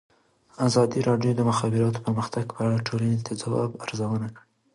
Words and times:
ازادي 0.67 0.99
راډیو 1.09 1.31
د 1.35 1.37
د 1.39 1.41
مخابراتو 1.49 2.03
پرمختګ 2.05 2.45
په 2.55 2.59
اړه 2.65 2.75
د 2.77 2.85
ټولنې 2.87 3.17
د 3.27 3.29
ځواب 3.41 3.69
ارزونه 3.83 4.27
کړې. 4.35 4.45